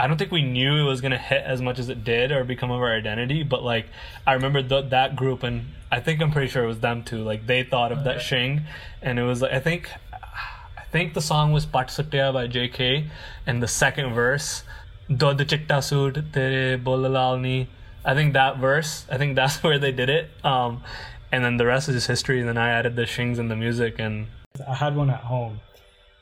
[0.00, 2.44] I don't think we knew it was gonna hit as much as it did or
[2.44, 3.86] become of our identity, but like
[4.24, 7.24] I remember th- that group, and I think I'm pretty sure it was them too.
[7.24, 8.62] Like they thought of that shing,
[9.02, 13.10] and it was like I think I think the song was Pat Satya by J.K.
[13.44, 14.62] and the second verse,
[15.10, 17.66] Dod Chitta Sood Tere Bolalal
[18.04, 20.30] I think that verse, I think that's where they did it.
[20.44, 20.82] Um,
[21.30, 22.40] and then the rest is just history.
[22.40, 24.28] And then I added the shings and the music, and
[24.66, 25.60] I had one at home,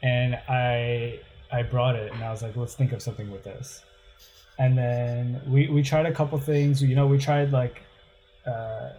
[0.03, 3.83] and I I brought it, and I was like, let's think of something with this.
[4.59, 6.83] And then we we tried a couple things.
[6.83, 7.83] You know, we tried like,
[8.47, 8.91] uh,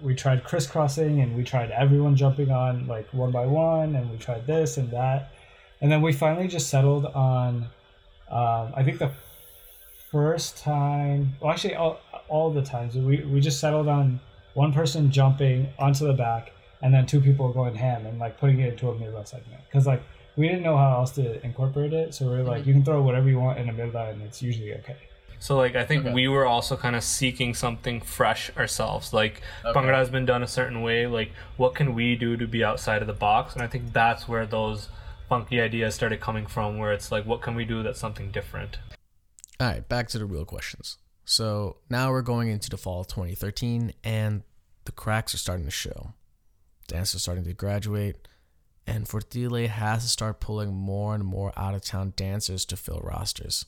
[0.00, 4.18] we tried crisscrossing, and we tried everyone jumping on like one by one, and we
[4.18, 5.32] tried this and that,
[5.80, 7.68] and then we finally just settled on.
[8.28, 9.12] Um, I think the
[10.10, 14.20] first time, well, actually, all all the times we we just settled on
[14.54, 18.60] one person jumping onto the back and then two people going ham and like putting
[18.60, 20.02] it into a midla segment because like
[20.36, 23.02] we didn't know how else to incorporate it so we are like you can throw
[23.02, 24.96] whatever you want in a midla and it's usually okay
[25.38, 26.14] So like I think Okay.
[26.14, 29.12] we were also kind of seeking something fresh ourselves.
[29.12, 31.06] Like Bhangra has been done a certain way.
[31.06, 33.52] Like what can we do to be outside of the box?
[33.54, 34.88] And I think that's where those
[35.28, 36.78] funky ideas started coming from.
[36.78, 38.78] Where it's like, what can we do that's something different?
[39.60, 40.96] All right, back to the real questions.
[41.24, 44.42] So now we're going into the fall of 2013, and
[44.86, 46.14] the cracks are starting to show.
[46.88, 48.16] Dancers are starting to graduate,
[48.86, 53.00] and Furteelay has to start pulling more and more out of town dancers to fill
[53.02, 53.66] rosters.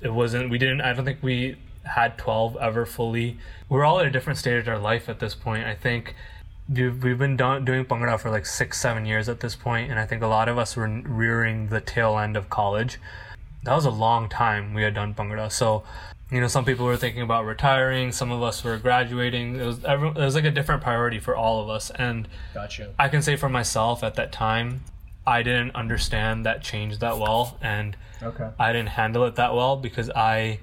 [0.00, 0.50] It wasn't.
[0.50, 0.80] We didn't.
[0.80, 3.38] I don't think we had twelve ever fully.
[3.68, 5.66] We're all at a different stage of our life at this point.
[5.66, 6.14] I think.
[6.68, 10.00] We've, we've been done, doing Bhangra for like six, seven years at this point, and
[10.00, 12.98] I think a lot of us were rearing the tail end of college.
[13.62, 15.52] That was a long time we had done Bhangra.
[15.52, 15.84] So,
[16.30, 18.10] you know, some people were thinking about retiring.
[18.10, 19.56] Some of us were graduating.
[19.56, 21.90] It was every, it was like a different priority for all of us.
[21.90, 22.92] And Gotcha.
[22.98, 24.82] I can say for myself at that time,
[25.26, 29.76] I didn't understand that change that well, and okay I didn't handle it that well
[29.76, 30.60] because I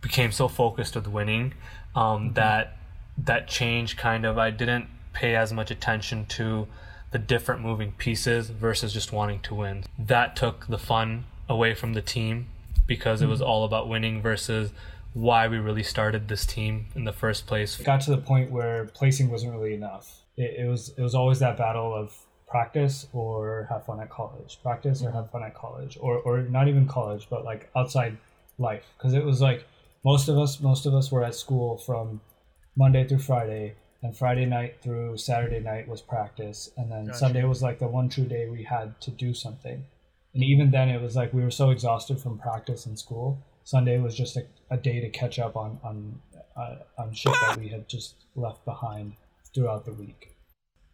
[0.00, 1.52] became so focused with winning
[1.94, 2.78] um, that
[3.18, 6.66] that change kind of I didn't pay as much attention to
[7.10, 9.84] the different moving pieces versus just wanting to win.
[9.98, 12.46] That took the fun away from the team
[12.86, 13.50] because it was mm-hmm.
[13.50, 14.72] all about winning versus
[15.14, 17.78] why we really started this team in the first place.
[17.78, 20.22] it got to the point where placing wasn't really enough.
[20.36, 22.16] It, it was it was always that battle of
[22.48, 24.58] practice or have fun at college.
[24.62, 28.16] Practice or have fun at college or, or not even college but like outside
[28.58, 28.84] life.
[28.96, 29.66] Because it was like
[30.04, 32.20] most of us most of us were at school from
[32.76, 37.62] monday through friday and friday night through saturday night was practice and then sunday was
[37.62, 39.84] like the one true day we had to do something
[40.34, 43.42] and even then it was like we were so exhausted from practice and school.
[43.64, 46.20] Sunday was just a, a day to catch up on on
[46.56, 49.14] uh, on shit that we had just left behind
[49.54, 50.36] throughout the week.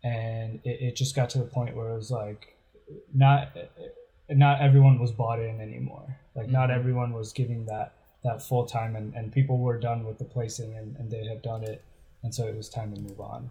[0.04, 2.56] And it, it just got to the point where it was like
[3.14, 3.56] not
[4.28, 6.18] not everyone was bought in anymore.
[6.34, 10.18] Like not everyone was giving that that full time and, and people were done with
[10.18, 11.84] the placing and, and they had done it.
[12.24, 13.50] And so it was time to move on.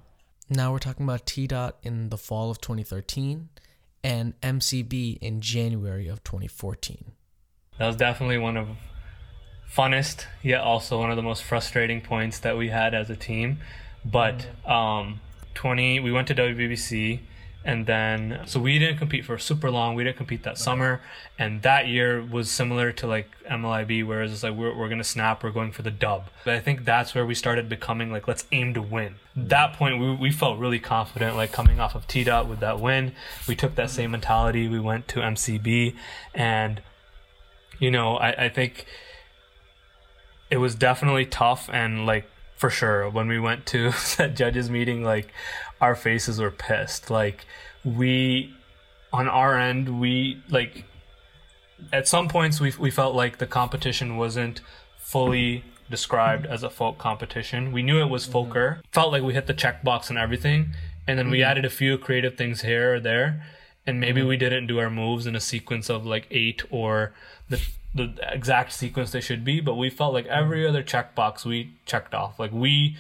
[0.50, 3.50] Now we're talking about T Dot in the fall of 2013
[4.08, 7.12] and MCB in January of 2014.
[7.78, 8.70] That was definitely one of
[9.70, 13.60] funnest yet also one of the most frustrating points that we had as a team
[14.06, 15.20] but um
[15.56, 17.20] 20 we went to WBC
[17.68, 19.94] and then so we didn't compete for super long.
[19.94, 21.02] We didn't compete that summer.
[21.38, 25.44] And that year was similar to like MLIB whereas it's like we're, we're gonna snap.
[25.44, 26.30] We're going for the dub.
[26.46, 29.16] But I think that's where we started becoming like let's aim to win.
[29.36, 33.12] That point we, we felt really confident like coming off of T-Dot with that win.
[33.50, 34.70] We took that same mentality.
[34.70, 35.94] We went to MCB
[36.34, 36.82] and
[37.80, 38.86] you know, I, I think
[40.50, 41.70] it was definitely tough.
[41.74, 45.34] And like for sure when we went to that judges meeting, like
[45.82, 47.10] our faces were pissed.
[47.10, 47.46] Like
[47.84, 48.54] we
[49.14, 50.86] on our end, we like
[51.94, 54.62] at some points we we felt like the competition wasn't
[54.98, 57.72] fully described as a folk competition.
[57.72, 58.34] We knew it was mm-hmm.
[58.34, 58.82] folker.
[58.92, 60.74] Felt like we hit the checkbox and everything,
[61.08, 61.52] and then we mm-hmm.
[61.52, 63.46] added a few creative things here or there,
[63.86, 64.30] and maybe mm-hmm.
[64.30, 67.14] we didn't do our moves in a sequence of like eight or
[67.50, 67.62] the
[67.96, 69.60] the exact sequence they should be.
[69.62, 72.40] But we felt like every other checkbox we checked off.
[72.40, 72.98] Like we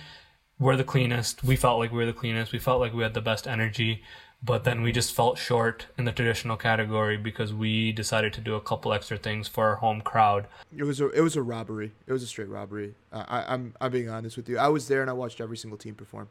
[0.60, 1.44] were the cleanest.
[1.44, 2.52] We felt like we were the cleanest.
[2.52, 4.04] We felt like we had the best energy.
[4.44, 8.54] But then we just felt short in the traditional category because we decided to do
[8.54, 10.46] a couple extra things for our home crowd.
[10.76, 11.94] It was a it was a robbery.
[12.06, 12.94] It was a straight robbery.
[13.12, 14.60] Uh, I, I'm I'm being honest with you.
[14.60, 16.30] I was there and I watched every single team perform.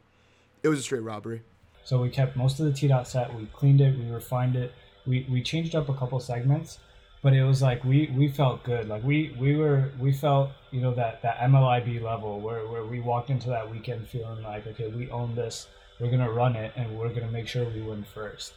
[0.63, 1.41] It was a straight robbery.
[1.83, 3.33] So we kept most of the T dot set.
[3.35, 3.97] We cleaned it.
[3.99, 4.71] We refined it.
[5.05, 6.79] We we changed up a couple segments,
[7.21, 8.87] but it was like we we felt good.
[8.87, 12.99] Like we we were we felt you know that that MLIB level where where we
[12.99, 15.67] walked into that weekend feeling like okay we own this.
[15.99, 18.53] We're gonna run it and we're gonna make sure we win first.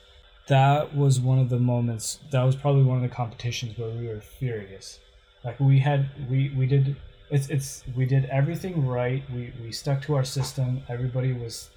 [0.48, 2.18] That was one of the moments.
[2.30, 4.98] That was probably one of the competitions where we were furious.
[5.44, 6.96] Like we had we we did
[7.30, 9.22] it's it's we did everything right.
[9.32, 10.82] We we stuck to our system.
[10.88, 11.70] Everybody was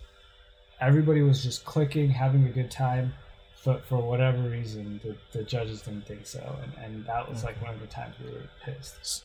[0.82, 3.14] everybody was just clicking, having a good time.
[3.66, 7.62] But for whatever reason, the, the judges didn't think so, and, and that was like
[7.62, 9.24] one of the times we were pissed.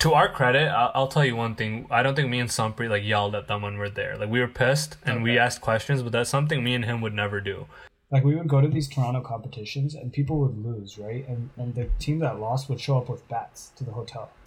[0.00, 1.86] To our credit, I'll, I'll tell you one thing.
[1.90, 4.16] I don't think me and Sunpreet like yelled at them when we are there.
[4.16, 7.14] Like we were pissed and we asked questions, but that's something me and him would
[7.14, 7.66] never do.
[8.10, 11.28] Like we would go to these Toronto competitions, and people would lose, right?
[11.28, 14.30] And and the team that lost would show up with bats to the hotel.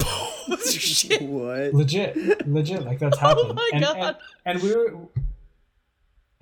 [1.21, 1.73] What?
[1.73, 3.97] legit legit like that's oh happened Oh my and, God.
[3.97, 4.93] and, and we were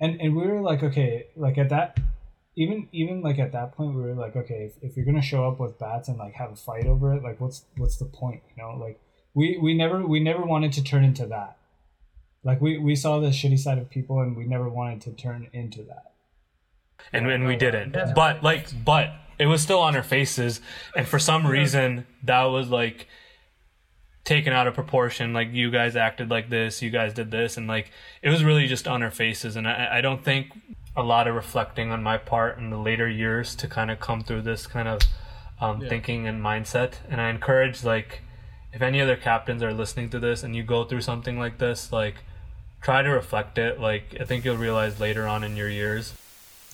[0.00, 1.98] and and we were like okay like at that
[2.56, 5.48] even even like at that point we were like okay if, if you're gonna show
[5.48, 8.42] up with bats and like have a fight over it like what's what's the point
[8.54, 8.76] you know?
[8.76, 9.00] Like
[9.34, 11.56] we we never we never wanted to turn into that.
[12.44, 15.48] Like we we saw the shitty side of people and we never wanted to turn
[15.52, 16.12] into that.
[17.12, 17.92] And, and we didn't.
[17.92, 20.60] That's But like, but it was still on our faces,
[20.96, 23.08] and for some reason that was like
[24.24, 25.32] taken out of proportion.
[25.32, 27.90] Like you guys acted like this, you guys did this, and like
[28.22, 29.56] it was really just on our faces.
[29.56, 30.52] And I, I don't think
[30.96, 34.22] a lot of reflecting on my part in the later years to kind of come
[34.22, 35.00] through this kind of
[35.60, 36.94] um, thinking and mindset.
[37.08, 38.20] And I encourage like
[38.72, 41.92] if any other captains are listening to this and you go through something like this,
[41.92, 42.16] like
[42.80, 43.80] try to reflect it.
[43.80, 46.14] Like I think you'll realize later on in your years.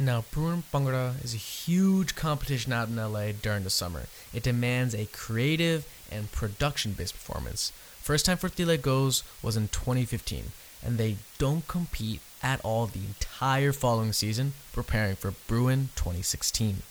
[0.01, 4.05] Now, Bruin Bhangra is a huge competition out in LA during the summer.
[4.33, 7.73] It demands a creative and production based performance.
[8.01, 10.53] First time for Tile Goes was in 2015,
[10.85, 16.83] and they don't compete at all the entire following season, preparing for Bruin 2016.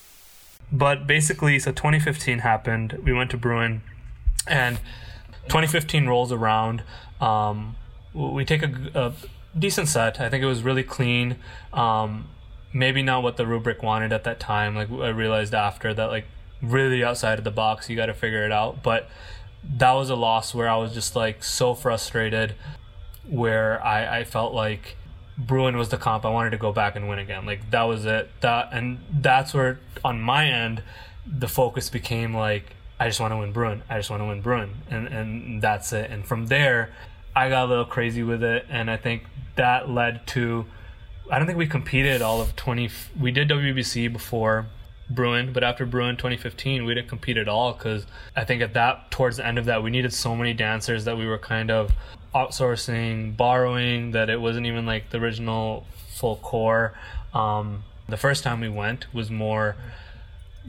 [0.71, 3.81] but basically so 2015 happened we went to bruin
[4.47, 4.77] and
[5.47, 6.83] 2015 rolls around.
[7.21, 7.75] Um,
[8.13, 9.13] we take a, a
[9.57, 10.19] decent set.
[10.19, 11.37] I think it was really clean.
[11.73, 12.27] Um,
[12.73, 14.75] maybe not what the rubric wanted at that time.
[14.75, 16.25] Like i realized after that like
[16.61, 18.83] really outside of the box you got to figure it out.
[18.83, 19.09] But
[19.63, 22.55] that was a loss where i was just like so frustrated
[23.27, 24.95] where I, I felt like
[25.37, 26.25] Bruin was the comp.
[26.25, 27.45] I wanted to go back and win again.
[27.45, 28.29] Like that was it.
[28.41, 30.81] That and that's where on my end
[31.25, 33.83] the focus became like I just want to win Bruin.
[33.89, 34.73] I just want to win Bruin.
[34.89, 36.09] And and that's it.
[36.09, 36.91] And from there
[37.35, 39.23] I got a little crazy with it and I think
[39.55, 40.65] that led to
[41.29, 44.65] I don't think we competed all of 20 we did WBC before
[45.09, 49.09] Bruin, but after Bruin 2015, we didn't compete at all because I think at that
[49.09, 51.93] towards the end of that, we needed so many dancers that we were kind of
[52.37, 56.93] outsourcing, borrowing that it wasn't even like the original full core.
[57.33, 59.75] Um, the first time we went was more.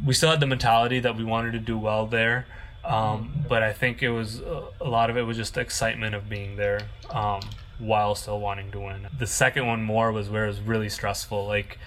[0.05, 2.47] We still had the mentality that we wanted to do well there,
[2.85, 6.29] um, but I think it was a lot of it was just the excitement of
[6.29, 6.89] being there.
[7.11, 7.41] Um,
[7.79, 9.07] while still wanting to win.
[9.17, 11.47] The second one more was where it was really stressful.
[11.47, 11.79] Like,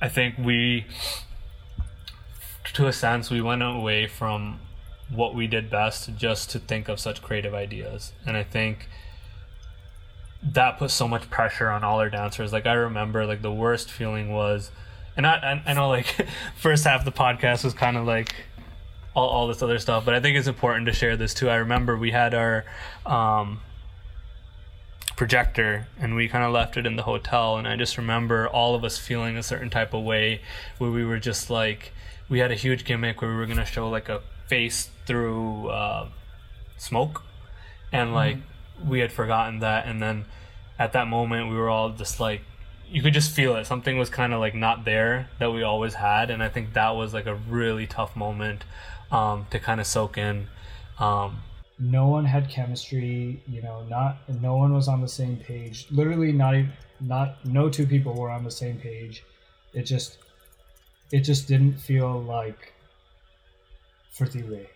[0.00, 0.84] I think we
[2.74, 4.60] to a sense, we went away from
[5.10, 8.12] what we did best just to think of such creative ideas.
[8.26, 8.88] And I think
[10.42, 12.52] that put so much pressure on all our dancers.
[12.52, 14.70] Like I remember, like the worst feeling was,
[15.16, 18.34] and I I, know like first half the podcast was kind of like
[19.14, 21.48] all, all this other stuff, but I think it's important to share this too.
[21.48, 22.64] I remember we had our
[23.04, 23.60] um,
[25.18, 28.76] projector and we kind of left it in the hotel and i just remember all
[28.76, 30.40] of us feeling a certain type of way
[30.78, 31.92] where we were just like
[32.28, 36.08] we had a huge gimmick where we were to show like a face through uh,
[36.76, 37.24] smoke
[37.90, 38.36] and like
[38.86, 40.24] we had forgotten that and then
[40.78, 42.42] at that moment we were all just like
[42.90, 43.66] you could just feel it.
[43.66, 46.90] Something was kind of like not there that we always had and i think that
[46.90, 48.64] was like a really tough moment
[49.10, 50.48] um, to kind of soak in.
[50.98, 51.38] Um,
[51.78, 55.86] no one had chemistry you know not no one was on the same page.
[55.90, 59.24] Literally not even not no two people were on the same page.
[59.72, 60.18] It just
[61.12, 62.74] it just didn't feel like
[64.16, 64.66] Furteelay.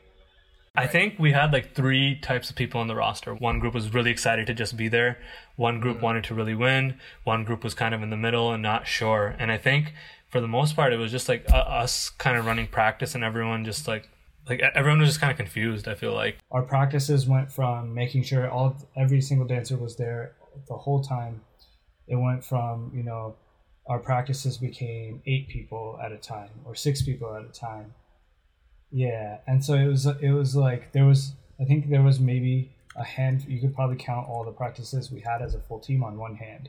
[0.74, 3.35] I think we had like three types of people on the roster.
[3.35, 5.18] One group was really excited to just be there.
[5.56, 6.98] One group wanted to really win.
[7.24, 9.37] One group was kind of in the middle and not sure.
[9.38, 9.92] And I think
[10.28, 13.22] for the most part, it was just like uh, us kind of running practice and
[13.22, 14.08] everyone just like
[14.48, 15.87] like everyone was just kind of confused.
[15.87, 20.35] I feel like our practices went from making sure all every single dancer was there
[20.68, 21.42] the whole time
[22.08, 23.37] it went from you know
[23.87, 27.94] our practices became eight people at a time or six people at a time
[28.92, 32.71] yeah and so it was it was like there was i think there was maybe
[32.96, 36.04] a hand you could probably count all the practices we had as a full team
[36.04, 36.69] on one hand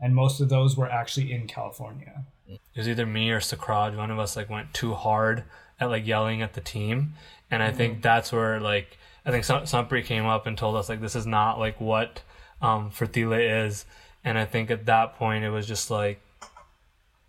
[0.00, 2.24] and most of those were actually in California.
[2.46, 3.96] It was either me or Sakraj.
[3.96, 5.44] One of us like went too hard
[5.80, 7.14] at like yelling at the team,
[7.50, 11.00] and I think that's where like I think Sunpreet came up and told us like
[11.00, 12.20] this is not like what
[12.60, 13.86] um Furteelay is,
[14.24, 16.20] and I think at that point it was just like,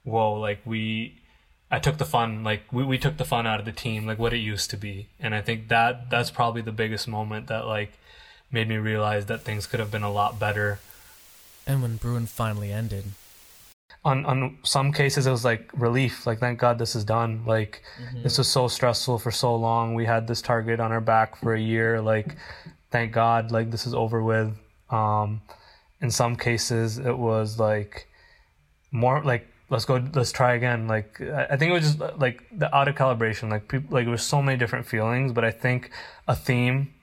[0.03, 1.21] whoa, like we.
[1.75, 4.17] I took the fun, like we, we took the fun out of the team, like
[4.17, 7.67] what it used to be, and I think that that's probably the biggest moment that
[7.67, 7.91] like
[8.49, 10.79] made me realize that things could have been a lot better.
[11.67, 13.03] And when Bruin finally ended,
[14.05, 17.43] on on some cases it was like relief like thank god this is done.
[17.45, 17.81] Like
[18.23, 19.95] this was so stressful for so long.
[19.95, 21.99] We had this target on our back for a year.
[21.99, 22.37] Like
[22.89, 24.55] thank god like this is over with.
[24.89, 25.41] Um
[25.99, 28.07] in some cases it was like
[28.91, 29.45] more like
[29.75, 32.87] let's go let's try again like i think it was just uh, like the out
[32.87, 35.91] of calibration like people like it was so many different feelings but i think
[36.27, 36.93] a theme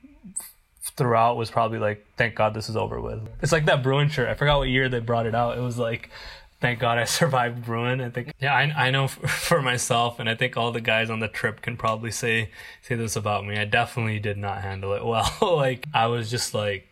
[0.97, 3.29] throughout was probably like, thank God this is over with.
[3.41, 4.29] It's like that Bruin shirt.
[4.29, 5.57] I forgot what year they brought it out.
[5.57, 6.11] It was like,
[6.61, 8.01] thank God I survived Bruin.
[8.01, 11.21] I think, yeah, I, I know for myself, and I think all the guys on
[11.21, 12.51] the trip can probably say
[12.83, 13.57] say this about me.
[13.59, 15.31] I definitely did not handle it well.
[15.41, 16.89] like I was just like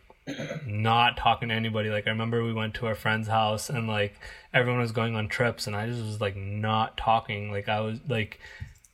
[0.65, 1.89] not talking to anybody.
[1.89, 4.15] Like I remember we went to our friend's house and like
[4.53, 7.51] everyone was going on trips, and I just was like not talking.
[7.51, 8.39] Like I was like,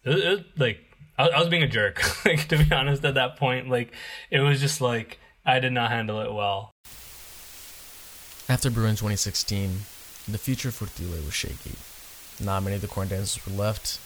[0.03, 0.79] it, it, like
[1.17, 2.01] I, I was being a jerk.
[2.25, 3.93] like to be honest, at that point, like
[4.31, 6.71] it was just like I did not handle it well.
[8.49, 9.81] after Bruin 2016,
[10.27, 11.75] the future for Furteelay was shaky.
[12.43, 13.99] Not many of the corn dancers were left,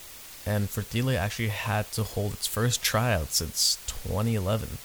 [0.45, 4.77] and Furteelay actually had to hold its first tryout since 2011.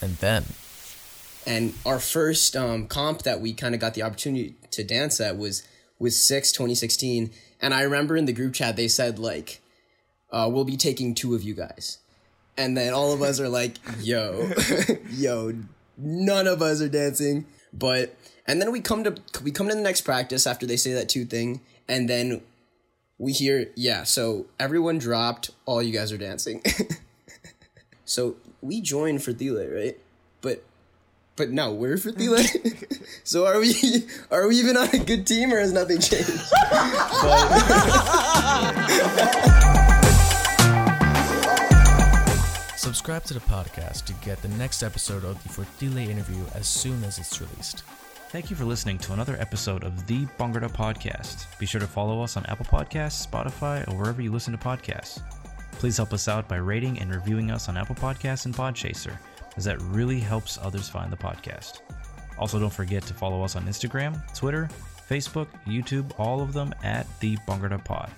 [0.00, 0.44] And then,
[1.46, 5.36] And our first um, comp that we kind of got the opportunity to dance at
[5.36, 5.62] was
[5.98, 7.30] was six 2016.
[7.60, 9.60] And I remember in the group chat they said like,
[10.30, 11.98] uh, "We'll be taking two of you guys,"
[12.56, 14.50] and then all of us are like, "Yo,
[15.10, 15.52] yo,
[15.98, 18.14] none of us are dancing." But
[18.46, 21.08] and then we come to we come to the next practice after they say that
[21.08, 22.40] two thing, and then
[23.18, 25.50] we hear, "Yeah, so everyone dropped.
[25.66, 26.62] All you guys are dancing."
[28.10, 29.96] so we joined Furteelay, right?
[30.40, 30.64] But
[31.36, 33.00] but no, we're Furteelay.
[33.24, 33.72] so are we
[34.32, 36.28] are we even on a good team or has nothing changed?
[42.76, 46.66] subscribe to the podcast to get the next episode of the For Furteelay interview as
[46.66, 47.84] soon as it's released.
[48.30, 51.46] Thank you for listening to another episode of the Bhangra Podcast.
[51.60, 55.22] Be sure to follow us on Apple Podcasts, Spotify, or wherever you listen to podcasts.
[55.80, 59.16] Please help us out by rating and reviewing us on Apple Podcasts and Podchaser,
[59.56, 61.80] as that really helps others find the podcast.
[62.38, 64.68] Also, don't forget to follow us on Instagram, Twitter,
[65.08, 68.10] Facebook, YouTube, all of them at the Bhangra Pod.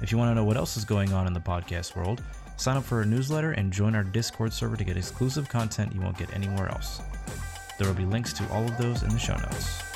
[0.00, 2.22] If you want to know what else is going on in the podcast world,
[2.56, 6.00] sign up for our newsletter and join our Discord server to get exclusive content you
[6.00, 7.02] won't get anywhere else.
[7.76, 9.91] There will be links to all of those in the show notes.